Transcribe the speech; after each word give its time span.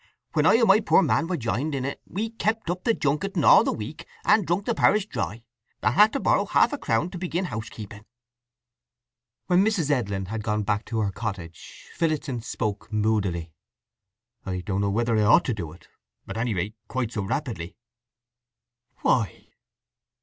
When 0.33 0.47
I 0.47 0.55
and 0.55 0.67
my 0.67 0.79
poor 0.79 1.03
man 1.03 1.27
were 1.27 1.37
jined 1.37 1.75
in 1.75 1.85
it 1.85 2.01
we 2.07 2.31
kept 2.31 2.71
up 2.71 2.85
the 2.85 2.95
junketing 2.95 3.43
all 3.43 3.63
the 3.63 3.71
week, 3.71 4.07
and 4.25 4.47
drunk 4.47 4.65
the 4.65 4.73
parish 4.73 5.05
dry, 5.05 5.43
and 5.83 5.93
had 5.93 6.11
to 6.13 6.19
borrow 6.19 6.45
half 6.47 6.73
a 6.73 6.79
crown 6.79 7.11
to 7.11 7.19
begin 7.19 7.45
housekeeping!" 7.45 8.03
When 9.45 9.63
Mrs. 9.63 9.91
Edlin 9.91 10.25
had 10.25 10.41
gone 10.41 10.63
back 10.63 10.85
to 10.85 11.01
her 11.01 11.11
cottage 11.11 11.87
Phillotson 11.93 12.41
spoke 12.41 12.91
moodily. 12.91 13.53
"I 14.43 14.61
don't 14.61 14.81
know 14.81 14.89
whether 14.89 15.15
I 15.15 15.21
ought 15.21 15.45
to 15.45 15.53
do 15.53 15.71
it—at 15.71 16.35
any 16.35 16.55
rate 16.55 16.73
quite 16.87 17.11
so 17.11 17.21
rapidly." 17.21 17.75
"Why?" 19.03 19.49